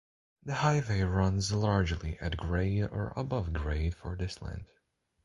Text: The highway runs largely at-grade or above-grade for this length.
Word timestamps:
The 0.43 0.55
highway 0.55 1.01
runs 1.01 1.51
largely 1.51 2.17
at-grade 2.17 2.85
or 2.85 3.13
above-grade 3.15 3.93
for 3.93 4.15
this 4.15 4.41
length. 4.41 4.71